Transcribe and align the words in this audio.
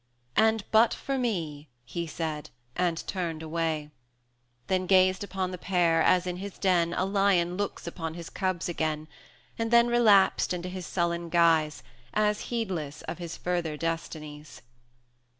"And 0.35 0.63
but 0.71 0.95
for 0.95 1.15
me!" 1.19 1.69
he 1.85 2.07
said, 2.07 2.49
and 2.75 3.05
turned 3.05 3.43
away; 3.43 3.91
Then 4.65 4.87
gazed 4.87 5.23
upon 5.23 5.51
the 5.51 5.59
pair, 5.59 6.01
as 6.01 6.25
in 6.25 6.37
his 6.37 6.57
den 6.57 6.95
A 6.95 7.05
lion 7.05 7.55
looks 7.55 7.85
upon 7.85 8.15
his 8.15 8.27
cubs 8.31 8.67
again; 8.67 9.05
210 9.57 9.63
And 9.63 9.69
then 9.71 9.87
relapsed 9.89 10.55
into 10.55 10.69
his 10.69 10.87
sullen 10.87 11.29
guise, 11.29 11.83
As 12.15 12.39
heedless 12.49 13.03
of 13.03 13.19
his 13.19 13.37
further 13.37 13.77
destinies. 13.77 14.63